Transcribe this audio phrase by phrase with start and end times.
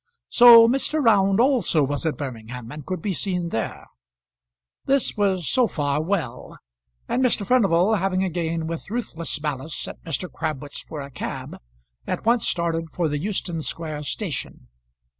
[0.29, 0.99] So Mr.
[1.05, 3.85] Round also was at Birmingham, and could be seen there.
[4.85, 6.57] This was so far well;
[7.07, 7.45] and Mr.
[7.45, 10.27] Furnival, having again with ruthless malice sent Mr.
[10.27, 11.55] Crabwitz for a cab,
[12.07, 14.69] at once started for the Euston Square Station.